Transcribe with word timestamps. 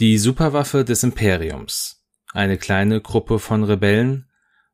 Die 0.00 0.16
Superwaffe 0.16 0.82
des 0.82 1.02
Imperiums, 1.02 2.02
eine 2.32 2.56
kleine 2.56 3.02
Gruppe 3.02 3.38
von 3.38 3.64
Rebellen 3.64 4.30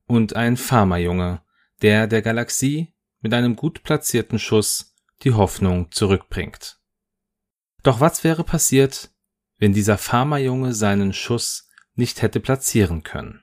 und 0.06 0.36
ein 0.36 0.56
Pharmajunge, 0.56 1.42
der 1.82 2.06
der 2.06 2.22
Galaxie 2.22 2.94
mit 3.22 3.34
einem 3.34 3.56
gut 3.56 3.82
platzierten 3.82 4.38
Schuss 4.38 4.94
die 5.24 5.32
Hoffnung 5.32 5.90
zurückbringt. 5.90 6.78
Doch 7.82 7.98
was 7.98 8.22
wäre 8.22 8.44
passiert, 8.44 9.10
wenn 9.58 9.72
dieser 9.72 9.98
Pharmajunge 9.98 10.72
seinen 10.72 11.12
Schuss 11.12 11.70
nicht 11.96 12.22
hätte 12.22 12.38
platzieren 12.38 13.02
können? 13.02 13.42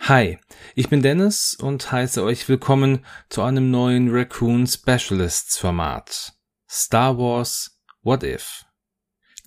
Hi, 0.00 0.38
ich 0.74 0.90
bin 0.90 1.00
Dennis 1.00 1.54
und 1.54 1.90
heiße 1.90 2.22
euch 2.22 2.46
willkommen 2.50 3.06
zu 3.30 3.40
einem 3.40 3.70
neuen 3.70 4.10
Raccoon 4.10 4.66
Specialists 4.66 5.56
Format. 5.56 6.34
Star 6.68 7.16
Wars 7.16 7.80
What 8.02 8.22
If. 8.22 8.66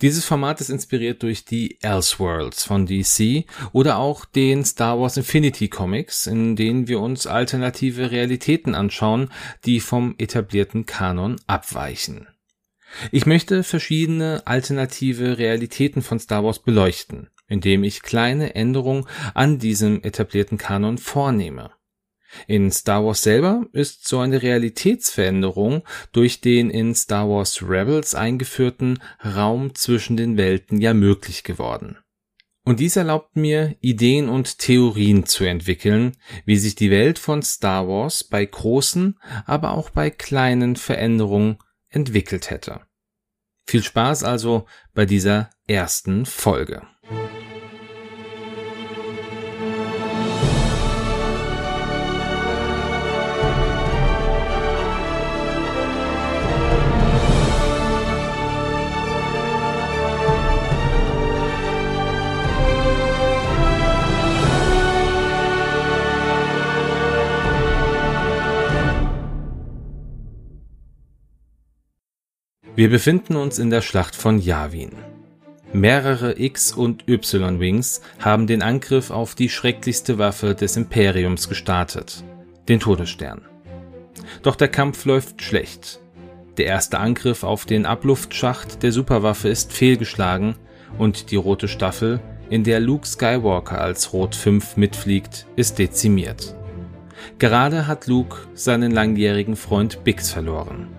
Dieses 0.02 0.26
Format 0.26 0.60
ist 0.60 0.68
inspiriert 0.68 1.22
durch 1.22 1.46
die 1.46 1.78
Elseworlds 1.80 2.64
von 2.64 2.84
DC 2.84 3.46
oder 3.72 3.96
auch 3.96 4.26
den 4.26 4.62
Star 4.62 5.00
Wars 5.00 5.16
Infinity 5.16 5.68
Comics, 5.68 6.26
in 6.26 6.54
denen 6.54 6.86
wir 6.86 7.00
uns 7.00 7.26
alternative 7.26 8.10
Realitäten 8.10 8.74
anschauen, 8.74 9.30
die 9.64 9.80
vom 9.80 10.14
etablierten 10.18 10.84
Kanon 10.84 11.36
abweichen. 11.46 12.28
Ich 13.10 13.24
möchte 13.24 13.62
verschiedene 13.62 14.42
alternative 14.46 15.38
Realitäten 15.38 16.02
von 16.02 16.18
Star 16.18 16.44
Wars 16.44 16.58
beleuchten, 16.58 17.30
indem 17.48 17.82
ich 17.82 18.02
kleine 18.02 18.54
Änderungen 18.54 19.06
an 19.32 19.58
diesem 19.58 20.02
etablierten 20.02 20.58
Kanon 20.58 20.98
vornehme. 20.98 21.70
In 22.46 22.70
Star 22.70 23.04
Wars 23.04 23.22
selber 23.22 23.66
ist 23.72 24.06
so 24.06 24.18
eine 24.18 24.42
Realitätsveränderung 24.42 25.82
durch 26.12 26.40
den 26.40 26.70
in 26.70 26.94
Star 26.94 27.28
Wars 27.28 27.62
Rebels 27.62 28.14
eingeführten 28.14 29.02
Raum 29.24 29.74
zwischen 29.74 30.16
den 30.16 30.36
Welten 30.36 30.80
ja 30.80 30.94
möglich 30.94 31.44
geworden. 31.44 31.98
Und 32.64 32.80
dies 32.80 32.96
erlaubt 32.96 33.36
mir, 33.36 33.76
Ideen 33.80 34.28
und 34.28 34.58
Theorien 34.58 35.24
zu 35.24 35.44
entwickeln, 35.44 36.16
wie 36.44 36.56
sich 36.56 36.74
die 36.74 36.90
Welt 36.90 37.20
von 37.20 37.42
Star 37.42 37.86
Wars 37.86 38.24
bei 38.24 38.44
großen, 38.44 39.20
aber 39.44 39.70
auch 39.70 39.90
bei 39.90 40.10
kleinen 40.10 40.74
Veränderungen 40.74 41.58
entwickelt 41.88 42.50
hätte. 42.50 42.80
Viel 43.68 43.84
Spaß 43.84 44.24
also 44.24 44.66
bei 44.94 45.06
dieser 45.06 45.50
ersten 45.68 46.26
Folge. 46.26 46.82
Wir 72.76 72.90
befinden 72.90 73.36
uns 73.36 73.58
in 73.58 73.70
der 73.70 73.80
Schlacht 73.80 74.14
von 74.14 74.38
Yavin. 74.38 74.92
Mehrere 75.72 76.38
X- 76.38 76.74
und 76.74 77.08
Y-Wings 77.08 78.02
haben 78.20 78.46
den 78.46 78.60
Angriff 78.60 79.10
auf 79.10 79.34
die 79.34 79.48
schrecklichste 79.48 80.18
Waffe 80.18 80.54
des 80.54 80.76
Imperiums 80.76 81.48
gestartet, 81.48 82.22
den 82.68 82.78
Todesstern. 82.78 83.40
Doch 84.42 84.56
der 84.56 84.68
Kampf 84.68 85.06
läuft 85.06 85.40
schlecht. 85.40 86.00
Der 86.58 86.66
erste 86.66 86.98
Angriff 86.98 87.44
auf 87.44 87.64
den 87.64 87.86
Abluftschacht 87.86 88.82
der 88.82 88.92
Superwaffe 88.92 89.48
ist 89.48 89.72
fehlgeschlagen 89.72 90.56
und 90.98 91.30
die 91.30 91.36
rote 91.36 91.68
Staffel, 91.68 92.20
in 92.50 92.62
der 92.62 92.80
Luke 92.80 93.06
Skywalker 93.06 93.80
als 93.80 94.12
Rot 94.12 94.34
5 94.34 94.76
mitfliegt, 94.76 95.46
ist 95.56 95.78
dezimiert. 95.78 96.54
Gerade 97.38 97.86
hat 97.86 98.06
Luke 98.06 98.36
seinen 98.52 98.92
langjährigen 98.92 99.56
Freund 99.56 100.04
Bix 100.04 100.30
verloren. 100.30 100.95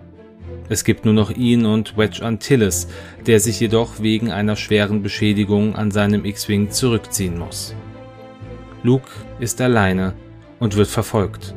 Es 0.70 0.84
gibt 0.84 1.06
nur 1.06 1.14
noch 1.14 1.32
ihn 1.32 1.66
und 1.66 1.98
Wedge 1.98 2.24
Antilles, 2.26 2.88
der 3.26 3.40
sich 3.40 3.60
jedoch 3.60 4.00
wegen 4.00 4.32
einer 4.32 4.56
schweren 4.56 5.02
Beschädigung 5.02 5.76
an 5.76 5.92
seinem 5.92 6.26
X-Wing 6.26 6.72
zurückziehen 6.72 7.38
muss. 7.38 7.74
Luke 8.84 9.10
ist 9.40 9.62
alleine 9.62 10.14
und 10.60 10.76
wird 10.76 10.88
verfolgt. 10.88 11.56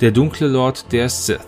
Der 0.00 0.12
dunkle 0.12 0.46
Lord 0.46 0.92
der 0.92 1.08
Sith, 1.08 1.40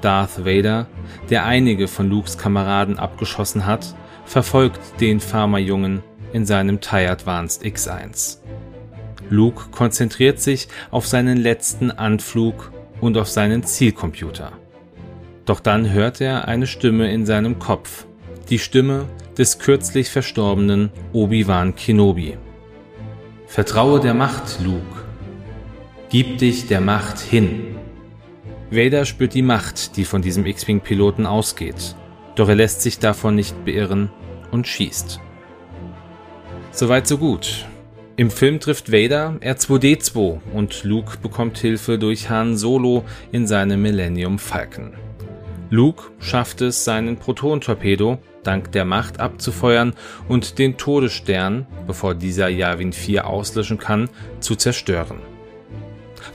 Darth 0.00 0.44
Vader, 0.44 0.86
der 1.30 1.44
einige 1.44 1.88
von 1.88 2.08
Lukes 2.08 2.38
Kameraden 2.38 2.98
abgeschossen 2.98 3.66
hat, 3.66 3.94
verfolgt 4.24 4.80
den 5.00 5.18
Pharma-Jungen 5.18 6.02
in 6.32 6.46
seinem 6.46 6.80
TIE 6.80 7.08
Advanced 7.08 7.64
X1. 7.64 8.38
Luke 9.30 9.70
konzentriert 9.70 10.40
sich 10.40 10.68
auf 10.90 11.06
seinen 11.06 11.38
letzten 11.38 11.90
Anflug 11.90 12.70
und 13.00 13.16
auf 13.16 13.28
seinen 13.28 13.64
Zielcomputer. 13.64 14.52
Doch 15.46 15.60
dann 15.60 15.92
hört 15.92 16.20
er 16.20 16.48
eine 16.48 16.66
Stimme 16.66 17.10
in 17.12 17.24
seinem 17.24 17.58
Kopf, 17.60 18.06
die 18.50 18.58
Stimme 18.58 19.06
des 19.38 19.60
kürzlich 19.60 20.10
verstorbenen 20.10 20.90
Obi-Wan 21.12 21.76
Kenobi. 21.76 22.36
Vertraue 23.46 24.00
der 24.00 24.14
Macht, 24.14 24.58
Luke. 24.64 25.04
Gib 26.08 26.38
dich 26.38 26.66
der 26.66 26.80
Macht 26.80 27.20
hin. 27.20 27.76
Vader 28.70 29.04
spürt 29.04 29.34
die 29.34 29.42
Macht, 29.42 29.96
die 29.96 30.04
von 30.04 30.20
diesem 30.20 30.44
X-Wing-Piloten 30.46 31.26
ausgeht, 31.26 31.94
doch 32.34 32.48
er 32.48 32.56
lässt 32.56 32.82
sich 32.82 32.98
davon 32.98 33.36
nicht 33.36 33.64
beirren 33.64 34.10
und 34.50 34.66
schießt. 34.66 35.20
Soweit 36.72 37.06
so 37.06 37.18
gut. 37.18 37.66
Im 38.16 38.30
Film 38.30 38.58
trifft 38.58 38.90
Vader 38.90 39.36
R2D2 39.40 40.40
und 40.52 40.82
Luke 40.82 41.18
bekommt 41.18 41.58
Hilfe 41.58 41.98
durch 41.98 42.30
Han 42.30 42.56
Solo 42.56 43.04
in 43.30 43.46
seinem 43.46 43.82
Millennium 43.82 44.38
Falcon. 44.38 44.94
Luke 45.70 46.10
schafft 46.20 46.60
es, 46.60 46.84
seinen 46.84 47.16
Proton-Torpedo 47.16 48.18
dank 48.44 48.70
der 48.72 48.84
Macht 48.84 49.18
abzufeuern 49.18 49.94
und 50.28 50.58
den 50.58 50.76
Todesstern, 50.76 51.66
bevor 51.86 52.14
dieser 52.14 52.48
Yavin 52.48 52.92
4 52.92 53.26
auslöschen 53.26 53.78
kann, 53.78 54.08
zu 54.40 54.54
zerstören. 54.54 55.18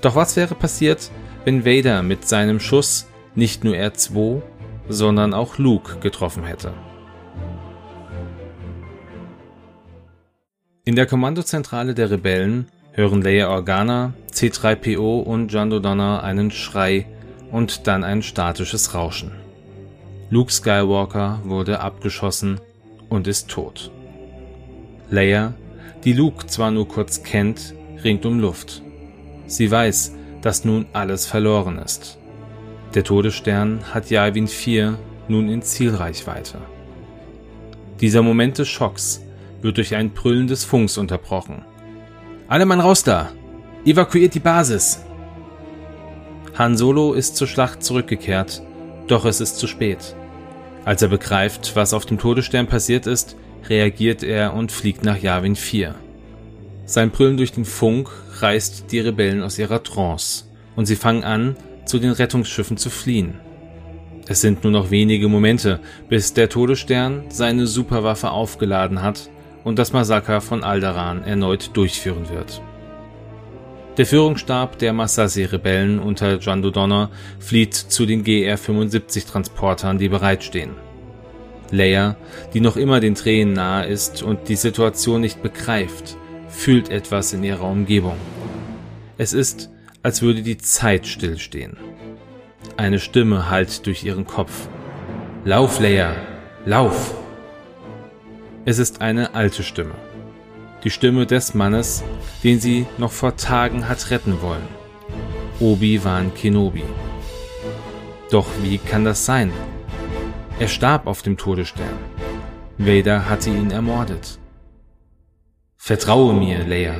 Doch 0.02 0.16
was 0.16 0.36
wäre 0.36 0.56
passiert, 0.56 1.10
wenn 1.46 1.66
Vader 1.66 2.04
mit 2.04 2.28
seinem 2.28 2.60
Schuss 2.60 3.08
nicht 3.36 3.64
nur 3.64 3.76
R2, 3.76 4.42
sondern 4.90 5.34
auch 5.34 5.58
Luke 5.58 6.00
getroffen 6.00 6.44
hätte? 6.44 6.74
In 10.84 10.96
der 10.96 11.06
Kommandozentrale 11.06 11.94
der 11.94 12.12
Rebellen 12.12 12.68
hören 12.92 13.22
Leia 13.22 13.50
Organa, 13.50 14.14
C3PO 14.34 15.22
und 15.22 15.48
John 15.54 15.70
Donner 15.70 16.24
einen 16.24 16.52
Schrei 16.52 17.06
und 17.52 17.88
dann 17.88 18.04
ein 18.04 18.22
statisches 18.22 18.94
Rauschen. 18.94 19.32
Luke 20.30 20.52
Skywalker 20.52 21.40
wurde 21.44 21.82
abgeschossen 21.82 22.60
und 23.10 23.28
ist 23.28 23.50
tot. 23.50 23.92
Leia, 25.10 25.54
die 26.06 26.14
Luke 26.14 26.48
zwar 26.48 26.72
nur 26.72 26.88
kurz 26.88 27.24
kennt, 27.24 27.76
ringt 28.04 28.26
um 28.26 28.40
Luft. 28.40 28.82
Sie 29.48 29.70
weiß, 29.70 30.16
dass 30.42 30.66
nun 30.66 30.86
alles 30.94 31.26
verloren 31.26 31.78
ist. 31.78 32.18
Der 32.94 33.04
Todesstern 33.04 33.82
hat 33.94 34.10
Yavin 34.10 34.48
4 34.48 34.98
nun 35.28 35.50
in 35.50 35.62
Zielreichweite. 35.62 36.60
Dieser 38.00 38.22
Moment 38.22 38.58
des 38.58 38.68
Schocks 38.68 39.22
wird 39.62 39.78
durch 39.78 39.96
ein 39.96 40.12
Brüllen 40.12 40.48
des 40.48 40.64
Funks 40.64 40.98
unterbrochen. 40.98 41.64
Alle 42.48 42.66
Mann 42.66 42.80
raus 42.80 43.04
da! 43.04 43.32
Evakuiert 43.86 44.34
die 44.34 44.40
Basis! 44.40 45.06
Han 46.62 46.78
Solo 46.78 47.14
ist 47.14 47.38
zur 47.38 47.48
Schlacht 47.48 47.82
zurückgekehrt, 47.82 48.62
doch 49.08 49.26
es 49.26 49.42
ist 49.42 49.58
zu 49.58 49.66
spät. 49.66 50.16
Als 50.86 51.02
er 51.02 51.08
begreift, 51.08 51.76
was 51.76 51.92
auf 51.92 52.06
dem 52.06 52.20
Todesstern 52.20 52.68
passiert 52.68 53.08
ist, 53.08 53.36
reagiert 53.68 54.22
er 54.22 54.54
und 54.54 54.72
fliegt 54.72 55.04
nach 55.04 55.18
Yavin 55.18 55.56
4. 55.56 55.96
Sein 56.86 57.10
Brüllen 57.10 57.38
durch 57.38 57.52
den 57.52 57.66
Funk 57.66 58.12
reißt 58.42 58.92
die 58.92 59.00
Rebellen 59.00 59.42
aus 59.42 59.58
ihrer 59.58 59.82
Trance 59.82 60.46
und 60.76 60.86
sie 60.86 60.96
fangen 60.96 61.24
an, 61.24 61.56
zu 61.86 61.98
den 61.98 62.12
Rettungsschiffen 62.12 62.78
zu 62.78 62.92
fliehen. 62.92 63.40
Es 64.28 64.42
sind 64.42 64.64
nur 64.64 64.72
noch 64.72 64.92
wenige 64.92 65.30
Momente, 65.30 65.80
bis 66.10 66.36
der 66.36 66.48
Todesstern 66.48 67.24
seine 67.30 67.66
Superwaffe 67.66 68.30
aufgeladen 68.30 69.02
hat 69.02 69.32
und 69.64 69.80
das 69.80 69.94
Massaker 69.94 70.42
von 70.42 70.64
Alderaan 70.64 71.24
erneut 71.24 71.72
durchführen 71.74 72.30
wird. 72.30 72.62
Der 74.02 74.08
Führungsstab 74.08 74.80
der 74.80 74.94
Massasi-Rebellen 74.94 76.00
unter 76.00 76.38
John 76.38 76.64
Donner 76.64 77.12
flieht 77.38 77.76
zu 77.76 78.08
den 78.08 78.24
GR-75-Transportern, 78.24 80.00
die 80.00 80.10
bereitstehen. 80.10 80.72
Leia, 81.70 82.18
die 82.52 82.62
noch 82.62 82.78
immer 82.78 83.00
den 83.00 83.14
Tränen 83.14 83.54
nahe 83.54 83.86
ist 83.86 84.24
und 84.24 84.50
die 84.50 84.56
Situation 84.56 85.22
nicht 85.22 85.44
begreift, 85.44 86.18
fühlt 86.50 86.90
etwas 86.90 87.32
in 87.34 87.44
ihrer 87.44 87.66
Umgebung. 87.66 88.16
Es 89.20 89.34
ist, 89.34 89.70
als 90.02 90.24
würde 90.24 90.42
die 90.42 90.58
Zeit 90.58 91.06
stillstehen. 91.06 91.78
Eine 92.78 92.98
Stimme 92.98 93.52
hallt 93.52 93.86
durch 93.86 94.04
ihren 94.04 94.26
Kopf. 94.26 94.68
Lauf, 95.46 95.80
Leia, 95.80 96.16
lauf! 96.66 97.14
Es 98.66 98.80
ist 98.80 99.00
eine 99.00 99.36
alte 99.36 99.62
Stimme. 99.62 99.94
Die 100.84 100.90
Stimme 100.90 101.26
des 101.26 101.54
Mannes, 101.54 102.04
den 102.44 102.60
sie 102.60 102.86
noch 102.98 103.12
vor 103.12 103.36
Tagen 103.36 103.88
hat 103.88 104.10
retten 104.10 104.42
wollen. 104.42 104.68
Obi-Wan 105.60 106.34
Kenobi. 106.34 106.84
Doch 108.32 108.48
wie 108.64 108.78
kann 108.78 109.06
das 109.06 109.26
sein? 109.26 109.52
Er 110.60 110.68
starb 110.68 111.08
auf 111.08 111.22
dem 111.22 111.38
Todesstern. 111.38 111.98
Vader 112.78 113.30
hatte 113.30 113.50
ihn 113.50 113.72
ermordet. 113.72 114.40
Vertraue 115.78 116.34
mir, 116.34 116.66
Leia. 116.66 116.96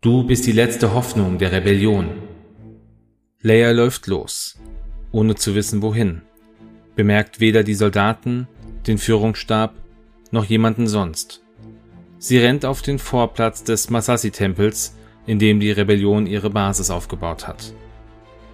Du 0.00 0.24
bist 0.24 0.46
die 0.46 0.52
letzte 0.52 0.94
Hoffnung 0.94 1.38
der 1.38 1.52
Rebellion. 1.52 2.10
Leia 3.40 3.70
läuft 3.70 4.06
los, 4.06 4.58
ohne 5.12 5.34
zu 5.34 5.54
wissen 5.54 5.82
wohin. 5.82 6.22
Bemerkt 6.96 7.40
weder 7.40 7.62
die 7.62 7.74
Soldaten, 7.74 8.46
den 8.86 8.98
Führungsstab, 8.98 9.74
noch 10.30 10.44
jemanden 10.44 10.86
sonst. 10.86 11.43
Sie 12.18 12.38
rennt 12.38 12.64
auf 12.64 12.82
den 12.82 12.98
Vorplatz 12.98 13.64
des 13.64 13.90
Masashi-Tempels, 13.90 14.96
in 15.26 15.38
dem 15.38 15.60
die 15.60 15.70
Rebellion 15.70 16.26
ihre 16.26 16.50
Basis 16.50 16.90
aufgebaut 16.90 17.46
hat. 17.46 17.72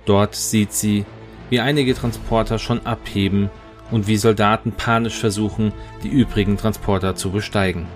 Dort 0.05 0.35
sieht 0.35 0.73
sie, 0.73 1.05
wie 1.51 1.61
einige 1.61 1.95
Transporter 1.95 2.59
schon 2.59 2.85
abheben 2.87 3.51
und 3.91 4.07
wie 4.07 4.17
Soldaten 4.17 4.73
panisch 4.73 5.19
versuchen, 5.19 5.73
die 6.03 6.09
übrigen 6.09 6.57
Transporter 6.57 7.17
zu 7.17 7.31
besteigen. 7.31 7.87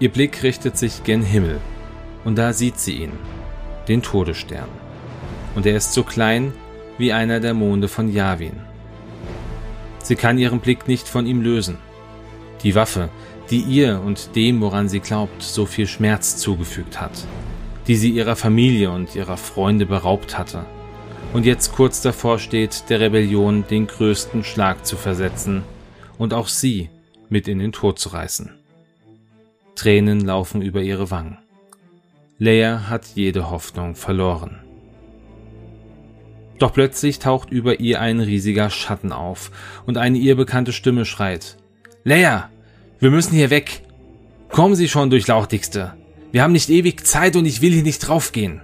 Ihr 0.00 0.10
Blick 0.10 0.42
richtet 0.42 0.76
sich 0.76 1.04
gen 1.04 1.22
Himmel, 1.22 1.60
und 2.24 2.36
da 2.36 2.52
sieht 2.52 2.78
sie 2.78 2.94
ihn, 2.94 3.12
den 3.88 4.02
Todesstern. 4.02 4.68
Und 5.54 5.66
er 5.66 5.76
ist 5.76 5.92
so 5.92 6.02
klein 6.02 6.52
wie 6.98 7.12
einer 7.12 7.40
der 7.40 7.54
Monde 7.54 7.88
von 7.88 8.12
Yavin. 8.12 8.60
Sie 10.02 10.16
kann 10.16 10.38
ihren 10.38 10.60
Blick 10.60 10.88
nicht 10.88 11.06
von 11.06 11.26
ihm 11.26 11.42
lösen. 11.42 11.78
Die 12.62 12.74
Waffe, 12.74 13.08
die 13.52 13.60
ihr 13.60 14.00
und 14.00 14.34
dem, 14.34 14.62
woran 14.62 14.88
sie 14.88 15.00
glaubt, 15.00 15.42
so 15.42 15.66
viel 15.66 15.86
Schmerz 15.86 16.38
zugefügt 16.38 16.98
hat, 16.98 17.12
die 17.86 17.96
sie 17.96 18.10
ihrer 18.10 18.34
Familie 18.34 18.90
und 18.90 19.14
ihrer 19.14 19.36
Freunde 19.36 19.84
beraubt 19.84 20.38
hatte, 20.38 20.64
und 21.34 21.44
jetzt 21.44 21.72
kurz 21.72 22.00
davor 22.00 22.38
steht, 22.38 22.84
der 22.88 23.00
Rebellion 23.00 23.64
den 23.68 23.86
größten 23.86 24.42
Schlag 24.42 24.86
zu 24.86 24.96
versetzen 24.96 25.62
und 26.16 26.32
auch 26.32 26.48
sie 26.48 26.88
mit 27.28 27.46
in 27.46 27.58
den 27.58 27.72
Tod 27.72 27.98
zu 27.98 28.08
reißen. 28.10 28.50
Tränen 29.74 30.20
laufen 30.20 30.62
über 30.62 30.80
ihre 30.80 31.10
Wangen. 31.10 31.38
Leia 32.38 32.88
hat 32.88 33.04
jede 33.14 33.50
Hoffnung 33.50 33.96
verloren. 33.96 34.60
Doch 36.58 36.72
plötzlich 36.72 37.18
taucht 37.18 37.50
über 37.50 37.80
ihr 37.80 38.00
ein 38.00 38.20
riesiger 38.20 38.70
Schatten 38.70 39.12
auf 39.12 39.50
und 39.84 39.98
eine 39.98 40.18
ihr 40.18 40.36
bekannte 40.36 40.72
Stimme 40.72 41.04
schreit. 41.04 41.56
Leia, 42.04 42.50
wir 43.02 43.10
müssen 43.10 43.34
hier 43.34 43.50
weg. 43.50 43.82
Kommen 44.48 44.76
Sie 44.76 44.88
schon, 44.88 45.10
Durchlauchtigste. 45.10 45.94
Wir 46.30 46.44
haben 46.44 46.52
nicht 46.52 46.70
ewig 46.70 47.04
Zeit 47.04 47.34
und 47.34 47.46
ich 47.46 47.60
will 47.60 47.72
hier 47.72 47.82
nicht 47.82 47.98
draufgehen. 47.98 48.60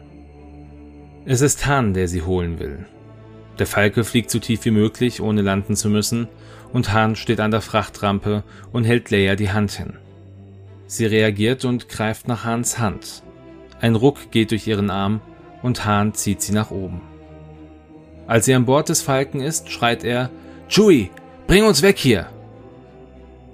Es 1.24 1.40
ist 1.40 1.66
Hahn, 1.66 1.92
der 1.92 2.06
sie 2.06 2.22
holen 2.22 2.60
will. 2.60 2.86
Der 3.58 3.66
Falke 3.66 4.04
fliegt 4.04 4.30
so 4.30 4.38
tief 4.38 4.64
wie 4.64 4.70
möglich, 4.70 5.20
ohne 5.20 5.42
landen 5.42 5.74
zu 5.74 5.90
müssen, 5.90 6.28
und 6.72 6.92
Hahn 6.92 7.16
steht 7.16 7.40
an 7.40 7.50
der 7.50 7.62
Frachtrampe 7.62 8.44
und 8.70 8.84
hält 8.84 9.10
Leia 9.10 9.34
die 9.34 9.50
Hand 9.50 9.72
hin. 9.72 9.94
Sie 10.86 11.04
reagiert 11.04 11.64
und 11.64 11.88
greift 11.88 12.28
nach 12.28 12.44
Hahns 12.44 12.78
Hand. 12.78 13.24
Ein 13.80 13.96
Ruck 13.96 14.30
geht 14.30 14.52
durch 14.52 14.68
ihren 14.68 14.90
Arm 14.90 15.20
und 15.64 15.84
Hahn 15.84 16.14
zieht 16.14 16.42
sie 16.42 16.52
nach 16.52 16.70
oben. 16.70 17.00
Als 18.28 18.44
sie 18.44 18.54
an 18.54 18.66
Bord 18.66 18.88
des 18.88 19.02
Falken 19.02 19.40
ist, 19.40 19.68
schreit 19.68 20.04
er, 20.04 20.30
Chewie, 20.68 21.10
bring 21.48 21.64
uns 21.64 21.82
weg 21.82 21.98
hier! 21.98 22.28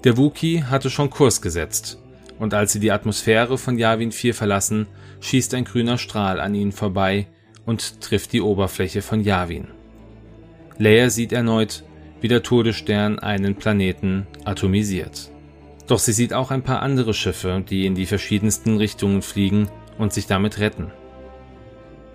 Der 0.05 0.17
Wookie 0.17 0.63
hatte 0.63 0.91
schon 0.91 1.09
Kurs 1.09 1.41
gesetzt, 1.41 1.97
und 2.37 2.53
als 2.53 2.71
sie 2.71 2.79
die 2.79 2.91
Atmosphäre 2.91 3.57
von 3.57 3.79
Yavin 3.79 4.11
4 4.11 4.35
verlassen, 4.35 4.85
schießt 5.19 5.55
ein 5.55 5.65
grüner 5.65 5.97
Strahl 5.97 6.39
an 6.39 6.53
ihnen 6.53 6.71
vorbei 6.71 7.27
und 7.65 8.01
trifft 8.01 8.31
die 8.31 8.41
Oberfläche 8.41 9.01
von 9.01 9.21
Yavin. 9.21 9.67
Leia 10.77 11.09
sieht 11.09 11.31
erneut, 11.31 11.83
wie 12.21 12.27
der 12.27 12.43
Todesstern 12.43 13.17
einen 13.17 13.55
Planeten 13.55 14.27
atomisiert. 14.43 15.31
Doch 15.87 15.97
sie 15.97 16.13
sieht 16.13 16.33
auch 16.33 16.51
ein 16.51 16.61
paar 16.61 16.83
andere 16.83 17.15
Schiffe, 17.15 17.63
die 17.67 17.87
in 17.87 17.95
die 17.95 18.05
verschiedensten 18.05 18.77
Richtungen 18.77 19.23
fliegen 19.23 19.69
und 19.97 20.13
sich 20.13 20.27
damit 20.27 20.59
retten. 20.59 20.91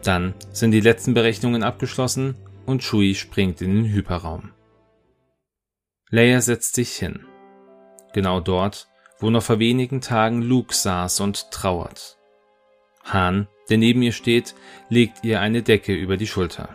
Dann 0.05 0.35
sind 0.53 0.71
die 0.71 0.81
letzten 0.81 1.13
Berechnungen 1.13 1.65
abgeschlossen 1.65 2.37
und 2.67 2.85
Shui 2.85 3.17
springt 3.17 3.61
in 3.61 3.75
den 3.75 3.93
Hyperraum. 3.93 4.53
Leia 6.11 6.41
setzt 6.41 6.77
sich 6.77 6.91
hin. 6.91 7.27
Genau 8.13 8.41
dort, 8.41 8.89
wo 9.19 9.31
noch 9.31 9.43
vor 9.43 9.59
wenigen 9.59 10.01
Tagen 10.01 10.43
Luke 10.43 10.75
saß 10.75 11.21
und 11.21 11.51
trauert. 11.51 12.19
Han 13.05 13.49
der 13.71 13.79
neben 13.79 14.03
ihr 14.03 14.13
steht, 14.13 14.55
legt 14.89 15.25
ihr 15.25 15.41
eine 15.41 15.63
Decke 15.63 15.95
über 15.95 16.17
die 16.17 16.27
Schulter. 16.27 16.69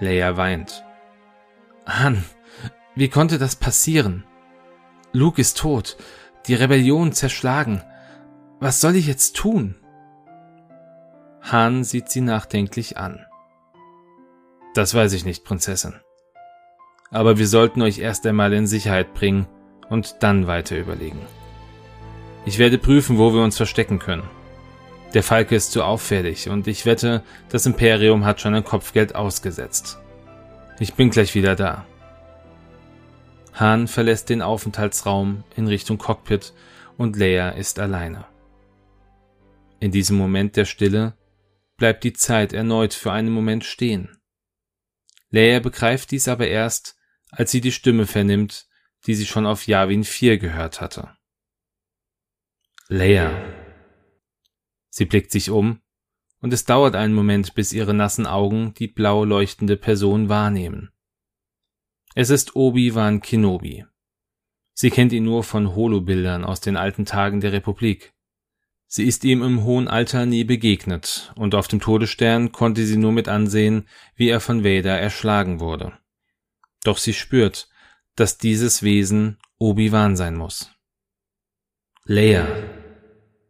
Leia 0.00 0.36
weint. 0.36 0.84
Han, 1.86 2.24
wie 2.96 3.08
konnte 3.08 3.38
das 3.38 3.56
passieren? 3.56 4.24
Luke 5.12 5.40
ist 5.40 5.58
tot, 5.58 5.96
die 6.48 6.54
Rebellion 6.54 7.12
zerschlagen. 7.12 7.82
Was 8.58 8.80
soll 8.80 8.96
ich 8.96 9.06
jetzt 9.06 9.36
tun? 9.36 9.76
Han 11.40 11.84
sieht 11.84 12.10
sie 12.10 12.20
nachdenklich 12.20 12.96
an. 12.98 13.24
Das 14.74 14.92
weiß 14.92 15.12
ich 15.12 15.24
nicht, 15.24 15.44
Prinzessin. 15.44 15.94
Aber 17.10 17.38
wir 17.38 17.46
sollten 17.46 17.80
euch 17.80 18.00
erst 18.00 18.26
einmal 18.26 18.52
in 18.52 18.66
Sicherheit 18.66 19.14
bringen 19.14 19.46
und 19.88 20.16
dann 20.20 20.46
weiter 20.46 20.76
überlegen. 20.78 21.20
Ich 22.44 22.58
werde 22.58 22.78
prüfen, 22.78 23.18
wo 23.18 23.34
wir 23.34 23.42
uns 23.42 23.56
verstecken 23.56 23.98
können. 23.98 24.28
Der 25.14 25.22
Falke 25.22 25.54
ist 25.54 25.72
zu 25.72 25.82
auffällig 25.82 26.48
und 26.48 26.66
ich 26.66 26.86
wette, 26.86 27.22
das 27.48 27.66
Imperium 27.66 28.24
hat 28.24 28.40
schon 28.40 28.54
ein 28.54 28.64
Kopfgeld 28.64 29.14
ausgesetzt. 29.14 29.98
Ich 30.78 30.94
bin 30.94 31.10
gleich 31.10 31.34
wieder 31.34 31.56
da. 31.56 31.86
Han 33.54 33.88
verlässt 33.88 34.28
den 34.28 34.42
Aufenthaltsraum 34.42 35.42
in 35.56 35.66
Richtung 35.66 35.96
Cockpit 35.96 36.52
und 36.98 37.16
Leia 37.16 37.50
ist 37.50 37.78
alleine. 37.78 38.26
In 39.80 39.90
diesem 39.90 40.16
Moment 40.16 40.56
der 40.56 40.66
Stille 40.66 41.14
bleibt 41.76 42.04
die 42.04 42.12
Zeit 42.12 42.52
erneut 42.52 42.94
für 42.94 43.12
einen 43.12 43.30
Moment 43.30 43.64
stehen. 43.64 44.18
Leia 45.30 45.60
begreift 45.60 46.10
dies 46.10 46.28
aber 46.28 46.46
erst, 46.48 46.96
als 47.30 47.50
sie 47.50 47.60
die 47.60 47.72
Stimme 47.72 48.06
vernimmt, 48.06 48.66
die 49.06 49.14
sie 49.14 49.26
schon 49.26 49.46
auf 49.46 49.66
Yavin 49.66 50.04
4 50.04 50.38
gehört 50.38 50.80
hatte. 50.80 51.16
Leia, 52.88 53.32
Sie 54.96 55.04
blickt 55.04 55.30
sich 55.30 55.50
um, 55.50 55.80
und 56.40 56.54
es 56.54 56.64
dauert 56.64 56.96
einen 56.96 57.12
Moment, 57.12 57.54
bis 57.54 57.74
ihre 57.74 57.92
nassen 57.92 58.26
Augen 58.26 58.72
die 58.72 58.88
blau 58.88 59.24
leuchtende 59.24 59.76
Person 59.76 60.30
wahrnehmen. 60.30 60.90
Es 62.14 62.30
ist 62.30 62.56
Obi-Wan 62.56 63.20
Kenobi. 63.20 63.84
Sie 64.72 64.88
kennt 64.88 65.12
ihn 65.12 65.24
nur 65.24 65.44
von 65.44 65.74
Holobildern 65.74 66.44
aus 66.44 66.62
den 66.62 66.78
alten 66.78 67.04
Tagen 67.04 67.42
der 67.42 67.52
Republik. 67.52 68.14
Sie 68.86 69.04
ist 69.04 69.22
ihm 69.24 69.42
im 69.42 69.64
hohen 69.64 69.86
Alter 69.86 70.24
nie 70.24 70.44
begegnet, 70.44 71.30
und 71.36 71.54
auf 71.54 71.68
dem 71.68 71.80
Todesstern 71.80 72.52
konnte 72.52 72.86
sie 72.86 72.96
nur 72.96 73.12
mit 73.12 73.28
ansehen, 73.28 73.86
wie 74.14 74.30
er 74.30 74.40
von 74.40 74.64
Vader 74.64 74.98
erschlagen 74.98 75.60
wurde. 75.60 75.92
Doch 76.84 76.96
sie 76.96 77.12
spürt, 77.12 77.68
dass 78.16 78.38
dieses 78.38 78.82
Wesen 78.82 79.38
Obi-Wan 79.58 80.16
sein 80.16 80.36
muss. 80.36 80.70
Leia, 82.04 82.46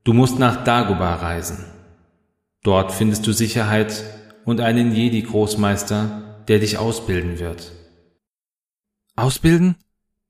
Du 0.07 0.13
musst 0.13 0.39
nach 0.39 0.63
Dagobah 0.63 1.17
reisen. 1.17 1.65
Dort 2.63 2.93
findest 2.93 3.27
du 3.27 3.33
Sicherheit 3.33 4.05
und 4.45 4.61
einen 4.61 4.95
Jedi-Großmeister, 4.95 6.45
der 6.47 6.61
dich 6.61 6.79
ausbilden 6.79 7.41
wird. 7.41 7.73
Ausbilden? 9.17 9.75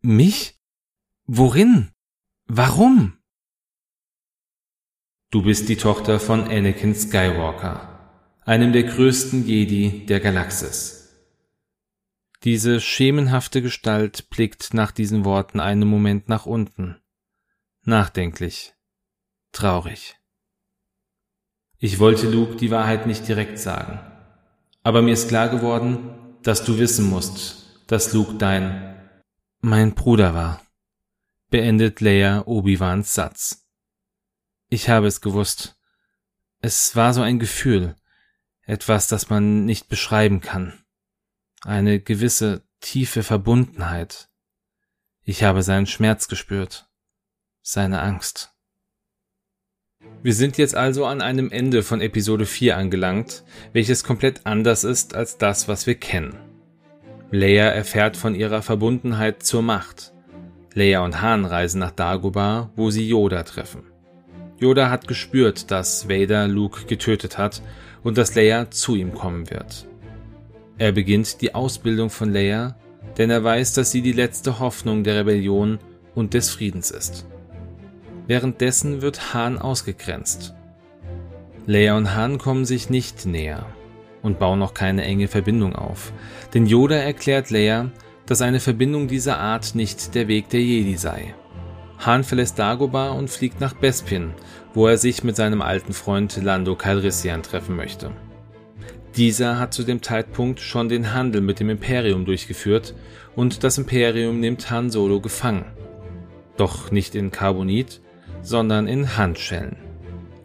Mich? 0.00 0.58
Worin? 1.26 1.90
Warum? 2.46 3.18
Du 5.30 5.42
bist 5.42 5.68
die 5.68 5.76
Tochter 5.76 6.18
von 6.18 6.44
Anakin 6.44 6.94
Skywalker, 6.94 8.38
einem 8.46 8.72
der 8.72 8.84
größten 8.84 9.46
Jedi 9.46 10.06
der 10.06 10.20
Galaxis. 10.20 10.95
Diese 12.46 12.80
schemenhafte 12.80 13.60
Gestalt 13.60 14.30
blickt 14.30 14.72
nach 14.72 14.92
diesen 14.92 15.24
Worten 15.24 15.58
einen 15.58 15.88
Moment 15.88 16.28
nach 16.28 16.46
unten, 16.46 16.96
nachdenklich 17.82 18.72
traurig. 19.50 20.14
Ich 21.78 21.98
wollte 21.98 22.30
Luke 22.30 22.54
die 22.54 22.70
Wahrheit 22.70 23.08
nicht 23.08 23.26
direkt 23.26 23.58
sagen, 23.58 23.98
aber 24.84 25.02
mir 25.02 25.14
ist 25.14 25.26
klar 25.26 25.48
geworden, 25.48 26.36
dass 26.44 26.64
du 26.64 26.78
wissen 26.78 27.10
musst, 27.10 27.82
dass 27.88 28.12
Luke 28.12 28.34
dein 28.34 28.96
mein 29.58 29.96
Bruder 29.96 30.32
war, 30.32 30.62
beendet 31.50 32.00
Leia 32.00 32.46
Obi-Wans 32.46 33.12
Satz. 33.12 33.66
Ich 34.68 34.88
habe 34.88 35.08
es 35.08 35.20
gewusst. 35.20 35.76
Es 36.60 36.94
war 36.94 37.12
so 37.12 37.22
ein 37.22 37.40
Gefühl, 37.40 37.96
etwas, 38.66 39.08
das 39.08 39.30
man 39.30 39.64
nicht 39.64 39.88
beschreiben 39.88 40.40
kann. 40.40 40.85
Eine 41.66 41.98
gewisse 41.98 42.62
tiefe 42.78 43.24
Verbundenheit. 43.24 44.28
Ich 45.24 45.42
habe 45.42 45.64
seinen 45.64 45.86
Schmerz 45.86 46.28
gespürt 46.28 46.88
seine 47.60 48.02
Angst. 48.02 48.52
Wir 50.22 50.32
sind 50.32 50.58
jetzt 50.58 50.76
also 50.76 51.06
an 51.06 51.20
einem 51.20 51.50
Ende 51.50 51.82
von 51.82 52.00
Episode 52.00 52.46
4 52.46 52.76
angelangt, 52.76 53.42
welches 53.72 54.04
komplett 54.04 54.46
anders 54.46 54.84
ist 54.84 55.16
als 55.16 55.38
das, 55.38 55.66
was 55.66 55.88
wir 55.88 55.96
kennen. 55.96 56.38
Leia 57.32 57.64
erfährt 57.64 58.16
von 58.16 58.36
ihrer 58.36 58.62
Verbundenheit 58.62 59.42
zur 59.42 59.62
Macht. 59.62 60.12
Leia 60.72 61.04
und 61.04 61.20
Han 61.20 61.44
reisen 61.44 61.80
nach 61.80 61.90
Dagobah, 61.90 62.70
wo 62.76 62.90
sie 62.92 63.08
Yoda 63.08 63.42
treffen. 63.42 63.82
Yoda 64.60 64.88
hat 64.88 65.08
gespürt, 65.08 65.72
dass 65.72 66.08
Vader 66.08 66.46
Luke 66.46 66.86
getötet 66.86 67.38
hat 67.38 67.60
und 68.04 68.18
dass 68.18 68.36
Leia 68.36 68.70
zu 68.70 68.94
ihm 68.94 69.14
kommen 69.14 69.50
wird. 69.50 69.88
Er 70.78 70.92
beginnt 70.92 71.40
die 71.40 71.54
Ausbildung 71.54 72.10
von 72.10 72.32
Leia, 72.32 72.76
denn 73.16 73.30
er 73.30 73.42
weiß, 73.42 73.72
dass 73.72 73.90
sie 73.90 74.02
die 74.02 74.12
letzte 74.12 74.58
Hoffnung 74.58 75.04
der 75.04 75.20
Rebellion 75.20 75.78
und 76.14 76.34
des 76.34 76.50
Friedens 76.50 76.90
ist. 76.90 77.26
Währenddessen 78.26 79.00
wird 79.00 79.32
Han 79.32 79.58
ausgegrenzt. 79.58 80.54
Leia 81.66 81.96
und 81.96 82.14
Han 82.14 82.38
kommen 82.38 82.64
sich 82.64 82.90
nicht 82.90 83.24
näher 83.24 83.66
und 84.22 84.38
bauen 84.38 84.58
noch 84.58 84.74
keine 84.74 85.04
enge 85.04 85.28
Verbindung 85.28 85.74
auf, 85.74 86.12
denn 86.52 86.66
Yoda 86.66 86.96
erklärt 86.96 87.50
Leia, 87.50 87.90
dass 88.26 88.42
eine 88.42 88.60
Verbindung 88.60 89.08
dieser 89.08 89.38
Art 89.38 89.74
nicht 89.74 90.14
der 90.14 90.28
Weg 90.28 90.50
der 90.50 90.60
Jedi 90.60 90.96
sei. 90.96 91.34
Han 92.00 92.24
verlässt 92.24 92.58
Dagobah 92.58 93.10
und 93.10 93.30
fliegt 93.30 93.60
nach 93.60 93.72
Bespin, 93.72 94.34
wo 94.74 94.86
er 94.86 94.98
sich 94.98 95.24
mit 95.24 95.36
seinem 95.36 95.62
alten 95.62 95.94
Freund 95.94 96.36
Lando 96.42 96.74
Calrissian 96.74 97.42
treffen 97.42 97.76
möchte. 97.76 98.10
Dieser 99.16 99.58
hat 99.58 99.72
zu 99.72 99.82
dem 99.82 100.02
Zeitpunkt 100.02 100.60
schon 100.60 100.90
den 100.90 101.14
Handel 101.14 101.40
mit 101.40 101.58
dem 101.58 101.70
Imperium 101.70 102.26
durchgeführt 102.26 102.94
und 103.34 103.64
das 103.64 103.78
Imperium 103.78 104.40
nimmt 104.40 104.70
Han 104.70 104.90
Solo 104.90 105.20
gefangen. 105.20 105.64
Doch 106.58 106.90
nicht 106.90 107.14
in 107.14 107.30
Carbonit, 107.30 108.02
sondern 108.42 108.86
in 108.86 109.16
Handschellen. 109.16 109.76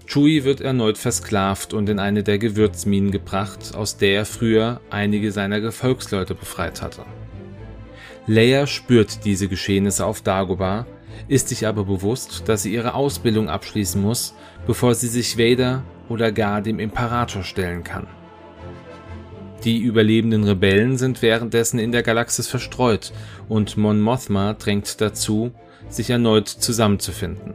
Chewie 0.07 0.45
wird 0.45 0.61
erneut 0.61 0.97
versklavt 0.97 1.73
und 1.73 1.89
in 1.89 1.99
eine 1.99 2.23
der 2.23 2.37
Gewürzminen 2.37 3.11
gebracht, 3.11 3.75
aus 3.75 3.97
der 3.97 4.15
er 4.15 4.25
früher 4.25 4.79
einige 4.89 5.33
seiner 5.33 5.59
Gefolgsleute 5.59 6.33
befreit 6.33 6.81
hatte. 6.81 7.03
Leia 8.25 8.67
spürt 8.67 9.25
diese 9.25 9.49
Geschehnisse 9.49 10.05
auf 10.05 10.21
Dagobah, 10.21 10.85
ist 11.27 11.49
sich 11.49 11.67
aber 11.67 11.83
bewusst, 11.83 12.43
dass 12.47 12.63
sie 12.63 12.73
ihre 12.73 12.93
Ausbildung 12.93 13.49
abschließen 13.49 14.01
muss, 14.01 14.33
bevor 14.65 14.95
sie 14.95 15.07
sich 15.07 15.37
Vader 15.37 15.83
oder 16.07 16.31
gar 16.31 16.61
dem 16.61 16.79
Imperator 16.79 17.43
stellen 17.43 17.83
kann. 17.83 18.07
Die 19.63 19.79
überlebenden 19.79 20.43
Rebellen 20.43 20.97
sind 20.97 21.21
währenddessen 21.21 21.77
in 21.77 21.91
der 21.91 22.01
Galaxis 22.01 22.47
verstreut 22.47 23.13
und 23.47 23.77
Mon 23.77 24.01
Mothma 24.01 24.53
drängt 24.53 24.99
dazu, 25.01 25.51
sich 25.87 26.09
erneut 26.09 26.47
zusammenzufinden. 26.47 27.53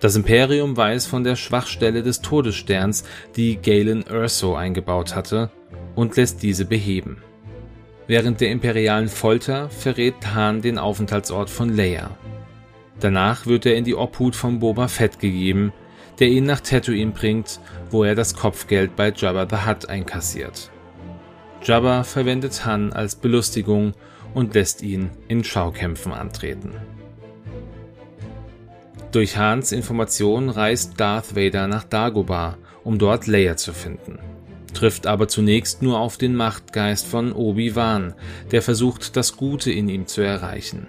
Das 0.00 0.16
Imperium 0.16 0.76
weiß 0.76 1.06
von 1.06 1.22
der 1.24 1.36
Schwachstelle 1.36 2.02
des 2.02 2.20
Todessterns, 2.20 3.04
die 3.36 3.56
Galen 3.56 4.04
Erso 4.06 4.54
eingebaut 4.54 5.14
hatte, 5.14 5.50
und 5.94 6.16
lässt 6.16 6.42
diese 6.42 6.64
beheben. 6.64 7.18
Während 8.06 8.40
der 8.40 8.50
imperialen 8.50 9.08
Folter 9.08 9.70
verrät 9.70 10.34
Han 10.34 10.60
den 10.60 10.76
Aufenthaltsort 10.76 11.48
von 11.48 11.74
Leia. 11.74 12.10
Danach 13.00 13.46
wird 13.46 13.64
er 13.64 13.76
in 13.76 13.84
die 13.84 13.94
Obhut 13.94 14.36
von 14.36 14.58
Boba 14.58 14.88
Fett 14.88 15.20
gegeben, 15.20 15.72
der 16.18 16.28
ihn 16.28 16.44
nach 16.44 16.60
Tatooine 16.60 17.12
bringt, 17.12 17.60
wo 17.90 18.04
er 18.04 18.14
das 18.14 18.34
Kopfgeld 18.34 18.96
bei 18.96 19.12
Jabba 19.12 19.46
the 19.48 19.68
Hutt 19.68 19.88
einkassiert. 19.88 20.70
Jabba 21.62 22.04
verwendet 22.04 22.66
Han 22.66 22.92
als 22.92 23.16
Belustigung 23.16 23.94
und 24.34 24.54
lässt 24.54 24.82
ihn 24.82 25.10
in 25.28 25.44
Schaukämpfen 25.44 26.12
antreten. 26.12 26.72
Durch 29.12 29.36
Hans 29.36 29.70
Information 29.70 30.50
reist 30.50 30.94
Darth 30.98 31.36
Vader 31.36 31.68
nach 31.68 31.84
Dagobah, 31.84 32.58
um 32.82 32.98
dort 32.98 33.28
Leia 33.28 33.56
zu 33.56 33.72
finden, 33.72 34.18
trifft 34.74 35.06
aber 35.06 35.28
zunächst 35.28 35.82
nur 35.82 36.00
auf 36.00 36.18
den 36.18 36.34
Machtgeist 36.34 37.06
von 37.06 37.32
Obi-Wan, 37.32 38.14
der 38.50 38.60
versucht, 38.60 39.16
das 39.16 39.36
Gute 39.36 39.70
in 39.70 39.88
ihm 39.88 40.08
zu 40.08 40.20
erreichen. 40.20 40.88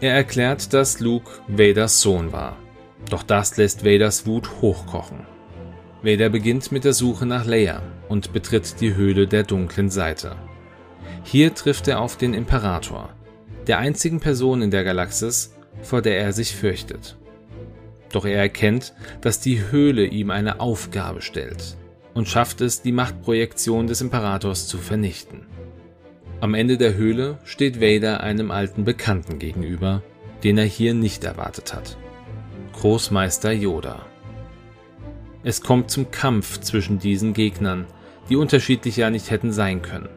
Er 0.00 0.14
erklärt, 0.14 0.72
dass 0.72 1.00
Luke 1.00 1.28
Vaders 1.48 2.00
Sohn 2.00 2.30
war, 2.30 2.56
doch 3.10 3.22
das 3.22 3.56
lässt 3.56 3.84
Vaders 3.84 4.26
Wut 4.26 4.60
hochkochen. 4.60 5.26
Vader 6.02 6.28
beginnt 6.28 6.70
mit 6.70 6.84
der 6.84 6.92
Suche 6.92 7.26
nach 7.26 7.44
Leia 7.44 7.82
und 8.08 8.32
betritt 8.32 8.80
die 8.80 8.94
Höhle 8.94 9.26
der 9.26 9.42
dunklen 9.42 9.90
Seite. 9.90 10.36
Hier 11.24 11.54
trifft 11.54 11.88
er 11.88 12.00
auf 12.00 12.16
den 12.16 12.34
Imperator, 12.34 13.10
der 13.66 13.78
einzigen 13.78 14.20
Person 14.20 14.62
in 14.62 14.70
der 14.70 14.84
Galaxis, 14.84 15.54
vor 15.82 16.00
der 16.00 16.18
er 16.18 16.32
sich 16.32 16.54
fürchtet. 16.54 17.16
Doch 18.12 18.24
er 18.24 18.38
erkennt, 18.38 18.94
dass 19.20 19.40
die 19.40 19.70
Höhle 19.70 20.06
ihm 20.06 20.30
eine 20.30 20.60
Aufgabe 20.60 21.20
stellt 21.20 21.76
und 22.14 22.28
schafft 22.28 22.60
es, 22.60 22.82
die 22.82 22.92
Machtprojektion 22.92 23.86
des 23.86 24.00
Imperators 24.00 24.66
zu 24.66 24.78
vernichten. 24.78 25.46
Am 26.40 26.54
Ende 26.54 26.78
der 26.78 26.94
Höhle 26.94 27.38
steht 27.44 27.80
Vader 27.80 28.20
einem 28.20 28.50
alten 28.50 28.84
Bekannten 28.84 29.38
gegenüber, 29.38 30.02
den 30.44 30.56
er 30.56 30.64
hier 30.64 30.94
nicht 30.94 31.24
erwartet 31.24 31.74
hat. 31.74 31.98
Großmeister 32.80 33.52
Yoda. 33.52 34.06
Es 35.44 35.62
kommt 35.62 35.90
zum 35.90 36.10
Kampf 36.10 36.60
zwischen 36.60 36.98
diesen 36.98 37.32
Gegnern, 37.32 37.86
die 38.28 38.36
unterschiedlich 38.36 38.96
ja 38.96 39.10
nicht 39.10 39.30
hätten 39.30 39.52
sein 39.52 39.82
können. 39.82 40.08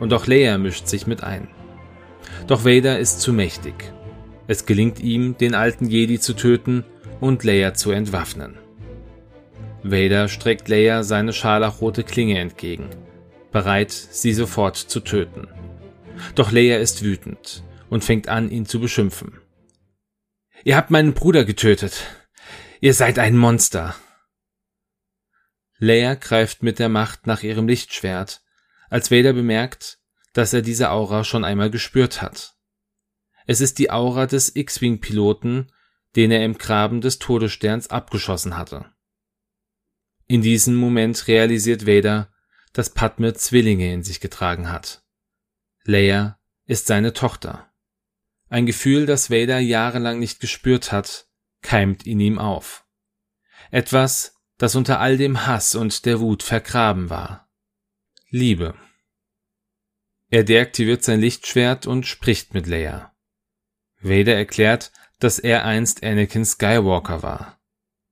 Und 0.00 0.12
auch 0.12 0.26
Leia 0.26 0.58
mischt 0.58 0.86
sich 0.86 1.06
mit 1.06 1.22
ein. 1.22 1.48
Doch 2.46 2.64
Vader 2.64 2.98
ist 2.98 3.20
zu 3.20 3.32
mächtig 3.32 3.92
es 4.48 4.64
gelingt 4.64 4.98
ihm, 4.98 5.36
den 5.36 5.54
alten 5.54 5.84
Jedi 5.86 6.18
zu 6.18 6.32
töten 6.32 6.84
und 7.20 7.44
Leia 7.44 7.74
zu 7.74 7.92
entwaffnen. 7.92 8.56
Vader 9.82 10.28
streckt 10.28 10.68
Leia 10.68 11.04
seine 11.04 11.34
scharlachrote 11.34 12.02
Klinge 12.02 12.38
entgegen, 12.38 12.88
bereit, 13.52 13.92
sie 13.92 14.32
sofort 14.32 14.76
zu 14.76 15.00
töten. 15.00 15.48
Doch 16.34 16.50
Leia 16.50 16.78
ist 16.78 17.04
wütend 17.04 17.62
und 17.90 18.04
fängt 18.04 18.28
an, 18.28 18.50
ihn 18.50 18.64
zu 18.64 18.80
beschimpfen. 18.80 19.34
Ihr 20.68 20.76
habt 20.76 20.90
meinen 20.90 21.14
Bruder 21.14 21.46
getötet. 21.46 22.04
Ihr 22.82 22.92
seid 22.92 23.18
ein 23.18 23.38
Monster. 23.38 23.96
Leia 25.78 26.14
greift 26.14 26.62
mit 26.62 26.78
der 26.78 26.90
Macht 26.90 27.26
nach 27.26 27.42
ihrem 27.42 27.66
Lichtschwert, 27.66 28.42
als 28.90 29.10
Vader 29.10 29.32
bemerkt, 29.32 29.98
dass 30.34 30.52
er 30.52 30.60
diese 30.60 30.90
Aura 30.90 31.24
schon 31.24 31.42
einmal 31.42 31.70
gespürt 31.70 32.20
hat. 32.20 32.54
Es 33.46 33.62
ist 33.62 33.78
die 33.78 33.90
Aura 33.90 34.26
des 34.26 34.54
X-Wing-Piloten, 34.54 35.72
den 36.16 36.30
er 36.30 36.44
im 36.44 36.58
Graben 36.58 37.00
des 37.00 37.18
Todessterns 37.18 37.88
abgeschossen 37.88 38.58
hatte. 38.58 38.92
In 40.26 40.42
diesem 40.42 40.74
Moment 40.74 41.28
realisiert 41.28 41.86
Vader, 41.86 42.30
dass 42.74 42.92
Padme 42.92 43.32
Zwillinge 43.32 43.90
in 43.90 44.02
sich 44.02 44.20
getragen 44.20 44.70
hat. 44.70 45.02
Leia 45.84 46.38
ist 46.66 46.88
seine 46.88 47.14
Tochter. 47.14 47.67
Ein 48.48 48.66
Gefühl, 48.66 49.06
das 49.06 49.30
Vader 49.30 49.58
jahrelang 49.58 50.18
nicht 50.18 50.40
gespürt 50.40 50.90
hat, 50.92 51.26
keimt 51.62 52.06
in 52.06 52.20
ihm 52.20 52.38
auf. 52.38 52.86
Etwas, 53.70 54.34
das 54.56 54.74
unter 54.74 55.00
all 55.00 55.16
dem 55.16 55.46
Hass 55.46 55.74
und 55.74 56.04
der 56.06 56.20
Wut 56.20 56.42
vergraben 56.42 57.10
war. 57.10 57.48
Liebe. 58.30 58.74
Er 60.30 60.44
deaktiviert 60.44 61.04
sein 61.04 61.20
Lichtschwert 61.20 61.86
und 61.86 62.06
spricht 62.06 62.54
mit 62.54 62.66
Leia. 62.66 63.14
Vader 64.00 64.34
erklärt, 64.34 64.92
dass 65.18 65.38
er 65.38 65.64
einst 65.64 66.02
Anakin 66.04 66.44
Skywalker 66.44 67.22
war, 67.22 67.60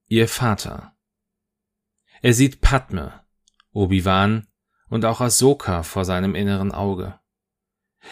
ihr 0.07 0.29
Vater. 0.29 0.97
Er 2.23 2.33
sieht 2.33 2.61
Padme, 2.61 3.25
Obi-Wan 3.73 4.49
und 4.89 5.05
auch 5.05 5.21
Ahsoka 5.21 5.83
vor 5.83 6.05
seinem 6.05 6.35
inneren 6.35 6.73
Auge. 6.73 7.21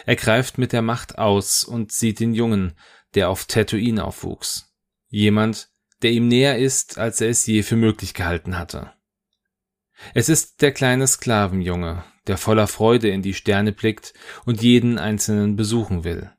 Er 0.05 0.15
greift 0.15 0.57
mit 0.57 0.73
der 0.73 0.81
Macht 0.81 1.17
aus 1.17 1.63
und 1.63 1.91
sieht 1.91 2.19
den 2.19 2.33
Jungen, 2.33 2.73
der 3.13 3.29
auf 3.29 3.45
Tatooine 3.45 4.03
aufwuchs. 4.03 4.73
Jemand, 5.07 5.69
der 6.01 6.11
ihm 6.11 6.27
näher 6.27 6.57
ist, 6.57 6.97
als 6.97 7.21
er 7.21 7.29
es 7.29 7.45
je 7.45 7.63
für 7.63 7.75
möglich 7.77 8.13
gehalten 8.13 8.57
hatte. 8.57 8.91
Es 10.13 10.29
ist 10.29 10.61
der 10.61 10.71
kleine 10.71 11.07
Sklavenjunge, 11.07 12.03
der 12.27 12.37
voller 12.37 12.67
Freude 12.67 13.09
in 13.09 13.21
die 13.21 13.33
Sterne 13.33 13.71
blickt 13.71 14.13
und 14.45 14.61
jeden 14.61 14.97
einzelnen 14.97 15.55
besuchen 15.55 16.03
will. 16.03 16.31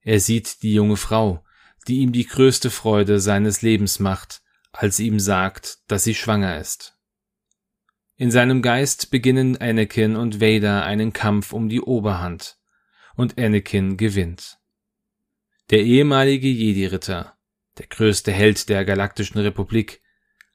Er 0.00 0.20
sieht 0.20 0.62
die 0.62 0.74
junge 0.74 0.96
Frau, 0.96 1.44
die 1.86 1.98
ihm 1.98 2.12
die 2.12 2.26
größte 2.26 2.70
Freude 2.70 3.20
seines 3.20 3.62
Lebens 3.62 3.98
macht, 3.98 4.42
als 4.72 4.96
sie 4.96 5.06
ihm 5.06 5.20
sagt, 5.20 5.78
dass 5.86 6.04
sie 6.04 6.14
schwanger 6.14 6.58
ist. 6.58 6.93
In 8.16 8.30
seinem 8.30 8.62
Geist 8.62 9.10
beginnen 9.10 9.56
Anakin 9.56 10.14
und 10.14 10.40
Vader 10.40 10.84
einen 10.84 11.12
Kampf 11.12 11.52
um 11.52 11.68
die 11.68 11.80
Oberhand, 11.80 12.58
und 13.16 13.38
Anakin 13.38 13.96
gewinnt. 13.96 14.58
Der 15.70 15.80
ehemalige 15.80 16.48
Jedi-Ritter, 16.48 17.36
der 17.78 17.86
größte 17.86 18.30
Held 18.30 18.68
der 18.68 18.84
Galaktischen 18.84 19.40
Republik, 19.40 20.00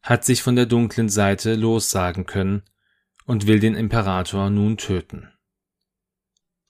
hat 0.01 0.23
sich 0.23 0.41
von 0.41 0.55
der 0.55 0.65
dunklen 0.65 1.09
Seite 1.09 1.55
lossagen 1.55 2.25
können 2.25 2.63
und 3.25 3.47
will 3.47 3.59
den 3.59 3.75
Imperator 3.75 4.49
nun 4.49 4.77
töten. 4.77 5.29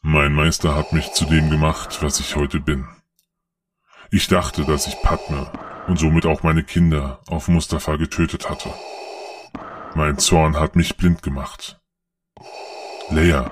Mein 0.02 0.34
Meister 0.34 0.76
hat 0.76 0.94
mich 0.94 1.12
zu 1.12 1.26
dem 1.26 1.50
gemacht, 1.50 2.02
was 2.02 2.20
ich 2.20 2.36
heute 2.36 2.60
bin. 2.60 2.88
Ich 4.10 4.28
dachte, 4.28 4.66
dass 4.66 4.88
ich 4.88 5.00
Padme 5.04 5.52
und 5.88 6.00
somit 6.00 6.26
auch 6.26 6.42
meine 6.42 6.64
Kinder 6.64 7.22
auf 7.28 7.48
Mustafa 7.48 7.98
getötet 7.98 8.50
hatte. 8.50 8.74
Mein 9.96 10.18
Zorn 10.18 10.60
hat 10.60 10.76
mich 10.76 10.98
blind 10.98 11.22
gemacht. 11.24 11.82
Leia, 13.10 13.52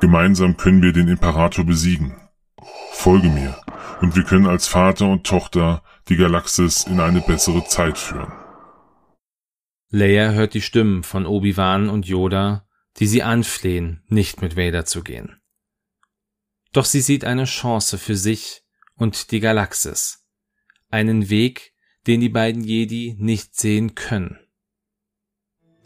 gemeinsam 0.00 0.56
können 0.56 0.82
wir 0.82 0.92
den 0.92 1.08
Imperator 1.08 1.64
besiegen. 1.64 2.14
Folge 2.92 3.28
mir, 3.28 3.56
und 4.00 4.14
wir 4.14 4.24
können 4.24 4.46
als 4.46 4.68
Vater 4.68 5.08
und 5.08 5.26
Tochter 5.26 5.82
die 6.08 6.16
Galaxis 6.16 6.84
in 6.84 7.00
eine 7.00 7.20
bessere 7.20 7.64
Zeit 7.64 7.96
führen. 7.96 8.32
Leia 9.90 10.32
hört 10.32 10.54
die 10.54 10.60
Stimmen 10.60 11.02
von 11.02 11.24
Obi-Wan 11.24 11.88
und 11.88 12.06
Yoda, 12.06 12.66
die 12.98 13.06
sie 13.06 13.22
anflehen, 13.22 14.02
nicht 14.08 14.42
mit 14.42 14.56
Vader 14.56 14.84
zu 14.84 15.02
gehen. 15.02 15.40
Doch 16.72 16.84
sie 16.84 17.00
sieht 17.00 17.24
eine 17.24 17.44
Chance 17.44 17.96
für 17.96 18.16
sich 18.16 18.62
und 18.96 19.30
die 19.30 19.40
Galaxis. 19.40 20.26
Einen 20.90 21.30
Weg, 21.30 21.72
den 22.06 22.20
die 22.20 22.28
beiden 22.28 22.62
Jedi 22.62 23.16
nicht 23.18 23.56
sehen 23.56 23.94
können. 23.94 24.38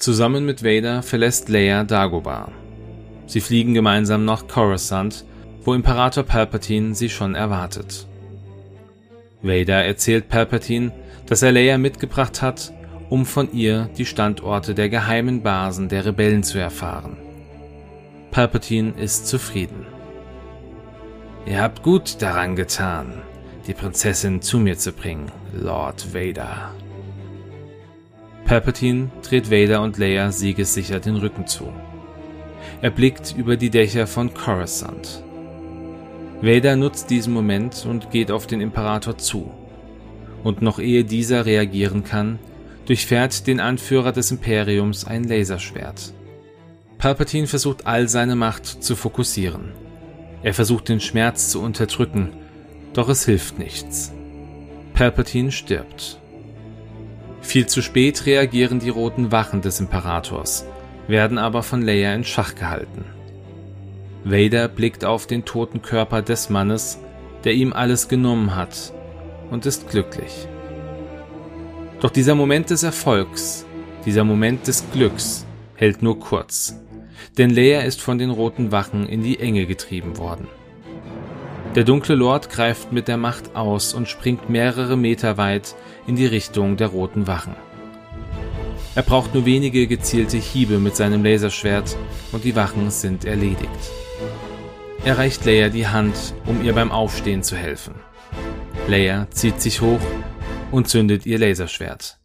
Zusammen 0.02 0.44
mit 0.44 0.64
Vader 0.64 1.00
verlässt 1.00 1.48
Leia 1.48 1.84
Dagobah. 1.84 2.50
Sie 3.28 3.40
fliegen 3.40 3.72
gemeinsam 3.72 4.24
nach 4.24 4.48
Coruscant, 4.48 5.24
wo 5.62 5.74
Imperator 5.74 6.24
Palpatine 6.24 6.96
sie 6.96 7.08
schon 7.08 7.36
erwartet. 7.36 8.08
Vader 9.42 9.84
erzählt 9.84 10.28
Palpatine, 10.28 10.90
dass 11.26 11.42
er 11.42 11.52
Leia 11.52 11.78
mitgebracht 11.78 12.42
hat, 12.42 12.72
um 13.10 13.24
von 13.24 13.52
ihr 13.52 13.90
die 13.96 14.04
Standorte 14.04 14.74
der 14.74 14.88
geheimen 14.88 15.44
Basen 15.44 15.88
der 15.88 16.04
Rebellen 16.04 16.42
zu 16.42 16.58
erfahren. 16.58 17.16
Palpatine 18.32 18.94
ist 19.00 19.28
zufrieden. 19.28 19.86
Ihr 21.46 21.62
habt 21.62 21.84
gut 21.84 22.20
daran 22.20 22.56
getan, 22.56 23.22
die 23.68 23.74
Prinzessin 23.74 24.42
zu 24.42 24.58
mir 24.58 24.76
zu 24.76 24.90
bringen, 24.90 25.30
Lord 25.54 26.12
Vader. 26.12 26.72
Palpatine 28.44 29.10
dreht 29.22 29.50
Vader 29.50 29.82
und 29.82 29.98
Leia 29.98 30.30
siegessicher 30.30 31.00
den 31.00 31.16
Rücken 31.16 31.46
zu. 31.46 31.72
Er 32.80 32.90
blickt 32.90 33.34
über 33.36 33.56
die 33.56 33.70
Dächer 33.70 34.06
von 34.06 34.34
Coruscant. 34.34 35.22
Vader 36.42 36.76
nutzt 36.76 37.10
diesen 37.10 37.32
Moment 37.32 37.86
und 37.88 38.10
geht 38.10 38.30
auf 38.30 38.46
den 38.46 38.60
Imperator 38.60 39.16
zu. 39.16 39.52
Und 40.42 40.60
noch 40.60 40.80
ehe 40.80 41.04
dieser 41.04 41.46
reagieren 41.46 42.02
kann, 42.02 42.40
durchfährt 42.86 43.46
den 43.46 43.60
Anführer 43.60 44.10
des 44.10 44.32
Imperiums 44.32 45.04
ein 45.04 45.24
Laserschwert. 45.24 46.12
Palpatine 46.98 47.46
versucht 47.46 47.86
all 47.86 48.08
seine 48.08 48.34
Macht 48.34 48.66
zu 48.66 48.96
fokussieren. 48.96 49.72
Er 50.42 50.54
versucht 50.54 50.88
den 50.88 51.00
Schmerz 51.00 51.50
zu 51.50 51.60
unterdrücken, 51.60 52.30
doch 52.92 53.08
es 53.08 53.24
hilft 53.24 53.58
nichts. 53.58 54.12
Palpatine 54.94 55.52
stirbt. 55.52 56.20
Viel 57.42 57.66
zu 57.66 57.82
spät 57.82 58.24
reagieren 58.24 58.78
die 58.78 58.88
roten 58.88 59.32
Wachen 59.32 59.60
des 59.60 59.80
Imperators, 59.80 60.64
werden 61.08 61.38
aber 61.38 61.62
von 61.62 61.82
Leia 61.82 62.14
in 62.14 62.24
Schach 62.24 62.54
gehalten. 62.54 63.04
Vader 64.24 64.68
blickt 64.68 65.04
auf 65.04 65.26
den 65.26 65.44
toten 65.44 65.82
Körper 65.82 66.22
des 66.22 66.48
Mannes, 66.48 66.98
der 67.44 67.52
ihm 67.52 67.72
alles 67.72 68.08
genommen 68.08 68.54
hat, 68.54 68.92
und 69.50 69.66
ist 69.66 69.90
glücklich. 69.90 70.46
Doch 72.00 72.10
dieser 72.10 72.36
Moment 72.36 72.70
des 72.70 72.84
Erfolgs, 72.84 73.66
dieser 74.06 74.24
Moment 74.24 74.66
des 74.66 74.84
Glücks 74.92 75.44
hält 75.74 76.02
nur 76.02 76.18
kurz, 76.20 76.80
denn 77.38 77.50
Leia 77.50 77.80
ist 77.80 78.00
von 78.00 78.18
den 78.18 78.30
roten 78.30 78.72
Wachen 78.72 79.08
in 79.08 79.22
die 79.22 79.40
Enge 79.40 79.66
getrieben 79.66 80.16
worden. 80.16 80.46
Der 81.74 81.84
dunkle 81.84 82.14
Lord 82.14 82.50
greift 82.50 82.92
mit 82.92 83.08
der 83.08 83.16
Macht 83.16 83.56
aus 83.56 83.94
und 83.94 84.06
springt 84.06 84.50
mehrere 84.50 84.98
Meter 84.98 85.38
weit 85.38 85.74
in 86.06 86.16
die 86.16 86.26
Richtung 86.26 86.76
der 86.76 86.88
roten 86.88 87.26
Wachen. 87.26 87.56
Er 88.94 89.02
braucht 89.02 89.32
nur 89.32 89.46
wenige 89.46 89.86
gezielte 89.86 90.36
Hiebe 90.36 90.78
mit 90.78 90.96
seinem 90.96 91.24
Laserschwert 91.24 91.96
und 92.30 92.44
die 92.44 92.56
Wachen 92.56 92.90
sind 92.90 93.24
erledigt. 93.24 93.70
Er 95.06 95.16
reicht 95.16 95.46
Leia 95.46 95.70
die 95.70 95.88
Hand, 95.88 96.34
um 96.44 96.62
ihr 96.62 96.74
beim 96.74 96.92
Aufstehen 96.92 97.42
zu 97.42 97.56
helfen. 97.56 97.94
Leia 98.86 99.30
zieht 99.30 99.62
sich 99.62 99.80
hoch 99.80 100.00
und 100.72 100.88
zündet 100.88 101.24
ihr 101.24 101.38
Laserschwert. 101.38 102.20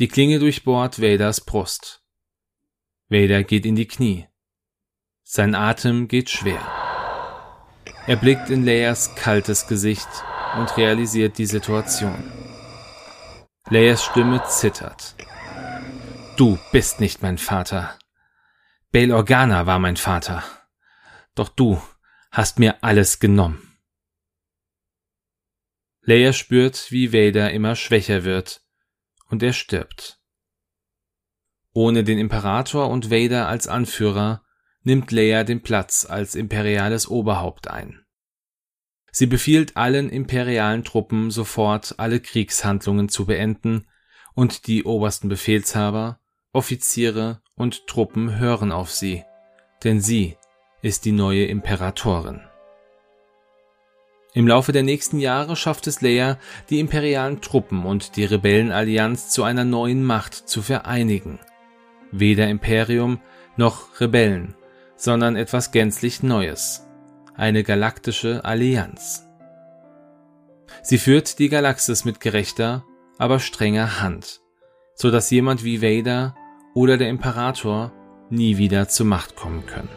Die 0.00 0.08
Klinge 0.08 0.40
durchbohrt 0.40 1.00
Vaders 1.00 1.40
Brust. 1.40 2.02
Vader 3.08 3.44
geht 3.44 3.64
in 3.64 3.76
die 3.76 3.86
Knie. 3.86 4.26
Sein 5.22 5.54
Atem 5.54 6.08
geht 6.08 6.28
schwer. 6.28 6.87
Er 8.08 8.16
blickt 8.16 8.48
in 8.48 8.64
Leias 8.64 9.14
kaltes 9.16 9.66
Gesicht 9.66 10.08
und 10.56 10.74
realisiert 10.78 11.36
die 11.36 11.44
Situation. 11.44 12.32
Leias 13.68 14.02
Stimme 14.02 14.42
zittert. 14.48 15.14
Du 16.38 16.58
bist 16.72 17.00
nicht 17.00 17.20
mein 17.20 17.36
Vater. 17.36 17.98
Bail 18.92 19.12
Organa 19.12 19.66
war 19.66 19.78
mein 19.78 19.98
Vater. 19.98 20.42
Doch 21.34 21.50
du 21.50 21.82
hast 22.30 22.58
mir 22.58 22.82
alles 22.82 23.20
genommen. 23.20 23.78
Leia 26.00 26.32
spürt, 26.32 26.90
wie 26.90 27.12
Vader 27.12 27.50
immer 27.50 27.76
schwächer 27.76 28.24
wird, 28.24 28.62
und 29.26 29.42
er 29.42 29.52
stirbt. 29.52 30.18
Ohne 31.74 32.04
den 32.04 32.16
Imperator 32.16 32.88
und 32.88 33.10
Vader 33.10 33.48
als 33.48 33.68
Anführer 33.68 34.42
nimmt 34.82 35.10
Leia 35.10 35.44
den 35.44 35.62
Platz 35.62 36.06
als 36.08 36.34
imperiales 36.34 37.08
Oberhaupt 37.08 37.68
ein. 37.68 38.04
Sie 39.10 39.26
befiehlt 39.26 39.76
allen 39.76 40.10
imperialen 40.10 40.84
Truppen 40.84 41.30
sofort 41.30 41.94
alle 41.98 42.20
Kriegshandlungen 42.20 43.08
zu 43.08 43.26
beenden, 43.26 43.88
und 44.34 44.68
die 44.68 44.84
obersten 44.84 45.28
Befehlshaber, 45.28 46.20
Offiziere 46.52 47.42
und 47.56 47.88
Truppen 47.88 48.38
hören 48.38 48.70
auf 48.70 48.92
sie, 48.92 49.24
denn 49.82 50.00
sie 50.00 50.36
ist 50.80 51.04
die 51.04 51.12
neue 51.12 51.46
Imperatorin. 51.46 52.40
Im 54.34 54.46
Laufe 54.46 54.70
der 54.70 54.84
nächsten 54.84 55.18
Jahre 55.18 55.56
schafft 55.56 55.88
es 55.88 56.00
Leia, 56.00 56.38
die 56.70 56.78
imperialen 56.78 57.40
Truppen 57.40 57.84
und 57.84 58.14
die 58.14 58.24
Rebellenallianz 58.24 59.30
zu 59.30 59.42
einer 59.42 59.64
neuen 59.64 60.04
Macht 60.04 60.34
zu 60.34 60.62
vereinigen. 60.62 61.40
Weder 62.12 62.48
Imperium 62.48 63.20
noch 63.56 64.00
Rebellen, 64.00 64.54
sondern 64.98 65.36
etwas 65.36 65.70
gänzlich 65.70 66.22
Neues. 66.22 66.84
Eine 67.34 67.62
galaktische 67.62 68.44
Allianz. 68.44 69.24
Sie 70.82 70.98
führt 70.98 71.38
die 71.38 71.48
Galaxis 71.48 72.04
mit 72.04 72.20
gerechter, 72.20 72.84
aber 73.16 73.38
strenger 73.40 74.02
Hand, 74.02 74.40
so 74.94 75.10
dass 75.10 75.30
jemand 75.30 75.64
wie 75.64 75.80
Vader 75.80 76.34
oder 76.74 76.98
der 76.98 77.08
Imperator 77.08 77.92
nie 78.28 78.58
wieder 78.58 78.88
zur 78.88 79.06
Macht 79.06 79.36
kommen 79.36 79.64
können. 79.66 79.88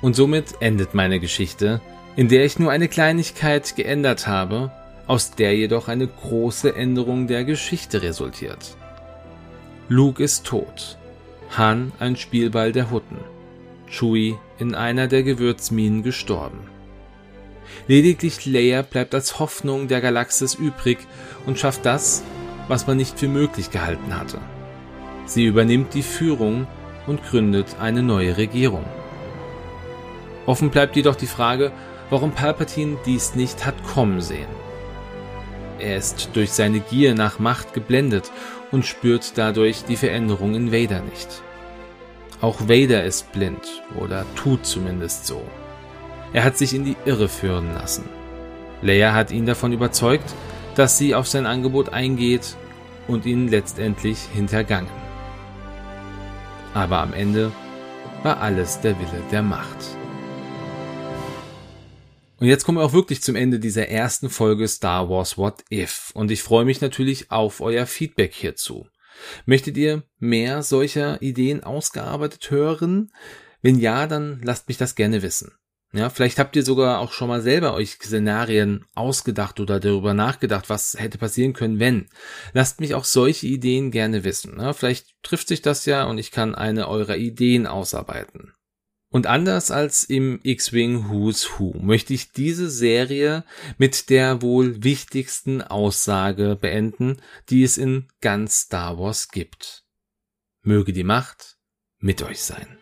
Und 0.00 0.14
somit 0.14 0.60
endet 0.60 0.94
meine 0.94 1.18
Geschichte, 1.18 1.80
in 2.14 2.28
der 2.28 2.44
ich 2.44 2.58
nur 2.58 2.70
eine 2.70 2.88
Kleinigkeit 2.88 3.74
geändert 3.74 4.26
habe, 4.26 4.70
aus 5.06 5.32
der 5.32 5.56
jedoch 5.56 5.88
eine 5.88 6.06
große 6.06 6.76
Änderung 6.76 7.26
der 7.26 7.44
Geschichte 7.44 8.02
resultiert. 8.02 8.76
Luke 9.88 10.22
ist 10.22 10.44
tot, 10.44 10.98
Han 11.56 11.92
ein 11.98 12.16
Spielball 12.16 12.72
der 12.72 12.90
Hutten, 12.90 13.18
Chewie 13.88 14.36
in 14.58 14.74
einer 14.74 15.06
der 15.06 15.22
Gewürzminen 15.22 16.02
gestorben. 16.02 16.60
Lediglich 17.86 18.44
Leia 18.46 18.82
bleibt 18.82 19.14
als 19.14 19.38
Hoffnung 19.38 19.88
der 19.88 20.00
Galaxis 20.00 20.54
übrig 20.54 20.98
und 21.46 21.58
schafft 21.58 21.86
das, 21.86 22.22
was 22.68 22.86
man 22.86 22.96
nicht 22.96 23.18
für 23.18 23.28
möglich 23.28 23.70
gehalten 23.70 24.14
hatte. 24.14 24.38
Sie 25.26 25.44
übernimmt 25.44 25.94
die 25.94 26.02
Führung 26.02 26.66
und 27.06 27.22
gründet 27.22 27.76
eine 27.80 28.02
neue 28.02 28.36
Regierung. 28.36 28.84
Offen 30.46 30.70
bleibt 30.70 30.96
jedoch 30.96 31.16
die 31.16 31.26
Frage, 31.26 31.72
warum 32.10 32.32
Palpatine 32.32 32.96
dies 33.04 33.34
nicht 33.34 33.66
hat 33.66 33.82
kommen 33.84 34.20
sehen. 34.20 34.48
Er 35.78 35.96
ist 35.96 36.30
durch 36.34 36.52
seine 36.52 36.80
Gier 36.80 37.14
nach 37.14 37.38
Macht 37.38 37.72
geblendet 37.72 38.30
und 38.70 38.86
spürt 38.86 39.36
dadurch 39.36 39.84
die 39.84 39.96
Veränderung 39.96 40.54
in 40.54 40.72
Vader 40.72 41.00
nicht. 41.00 41.42
Auch 42.40 42.60
Vader 42.62 43.04
ist 43.04 43.32
blind 43.32 43.82
oder 43.98 44.24
tut 44.36 44.64
zumindest 44.64 45.26
so. 45.26 45.42
Er 46.32 46.44
hat 46.44 46.56
sich 46.56 46.74
in 46.74 46.84
die 46.84 46.96
Irre 47.04 47.28
führen 47.28 47.74
lassen. 47.74 48.08
Leia 48.82 49.12
hat 49.12 49.30
ihn 49.30 49.46
davon 49.46 49.72
überzeugt, 49.72 50.34
dass 50.76 50.98
sie 50.98 51.14
auf 51.14 51.26
sein 51.26 51.46
Angebot 51.46 51.92
eingeht 51.92 52.56
und 53.08 53.26
ihn 53.26 53.48
letztendlich 53.48 54.18
hintergangen. 54.32 54.90
Aber 56.74 56.98
am 56.98 57.12
Ende 57.12 57.50
war 58.22 58.40
alles 58.40 58.80
der 58.80 58.96
Wille 58.98 59.22
der 59.32 59.42
Macht. 59.42 59.97
Und 62.40 62.46
jetzt 62.46 62.64
kommen 62.64 62.78
wir 62.78 62.84
auch 62.84 62.92
wirklich 62.92 63.20
zum 63.20 63.34
Ende 63.34 63.58
dieser 63.58 63.88
ersten 63.88 64.30
Folge 64.30 64.68
Star 64.68 65.10
Wars 65.10 65.36
What 65.36 65.64
If. 65.72 66.12
Und 66.14 66.30
ich 66.30 66.42
freue 66.42 66.64
mich 66.64 66.80
natürlich 66.80 67.32
auf 67.32 67.60
euer 67.60 67.84
Feedback 67.86 68.32
hierzu. 68.32 68.86
Möchtet 69.44 69.76
ihr 69.76 70.04
mehr 70.18 70.62
solcher 70.62 71.20
Ideen 71.20 71.64
ausgearbeitet 71.64 72.50
hören? 72.50 73.12
Wenn 73.60 73.80
ja, 73.80 74.06
dann 74.06 74.40
lasst 74.44 74.68
mich 74.68 74.76
das 74.76 74.94
gerne 74.94 75.22
wissen. 75.22 75.52
Ja, 75.92 76.10
vielleicht 76.10 76.38
habt 76.38 76.54
ihr 76.54 76.62
sogar 76.62 77.00
auch 77.00 77.12
schon 77.12 77.28
mal 77.28 77.40
selber 77.40 77.72
euch 77.72 77.92
Szenarien 77.94 78.84
ausgedacht 78.94 79.58
oder 79.58 79.80
darüber 79.80 80.12
nachgedacht, 80.12 80.68
was 80.68 80.94
hätte 80.98 81.16
passieren 81.16 81.54
können, 81.54 81.80
wenn. 81.80 82.08
Lasst 82.52 82.78
mich 82.78 82.94
auch 82.94 83.04
solche 83.04 83.46
Ideen 83.46 83.90
gerne 83.90 84.22
wissen. 84.22 84.60
Ja, 84.60 84.74
vielleicht 84.74 85.06
trifft 85.22 85.48
sich 85.48 85.62
das 85.62 85.86
ja 85.86 86.04
und 86.04 86.18
ich 86.18 86.30
kann 86.30 86.54
eine 86.54 86.88
eurer 86.88 87.16
Ideen 87.16 87.66
ausarbeiten. 87.66 88.52
Und 89.10 89.26
anders 89.26 89.70
als 89.70 90.04
im 90.04 90.38
X-Wing 90.42 91.08
Who's 91.08 91.58
Who 91.58 91.74
möchte 91.80 92.12
ich 92.12 92.32
diese 92.32 92.68
Serie 92.68 93.44
mit 93.78 94.10
der 94.10 94.42
wohl 94.42 94.84
wichtigsten 94.84 95.62
Aussage 95.62 96.56
beenden, 96.60 97.16
die 97.48 97.62
es 97.62 97.78
in 97.78 98.08
ganz 98.20 98.60
Star 98.62 98.98
Wars 98.98 99.28
gibt. 99.28 99.84
Möge 100.62 100.92
die 100.92 101.04
Macht 101.04 101.56
mit 101.98 102.22
euch 102.22 102.42
sein. 102.42 102.77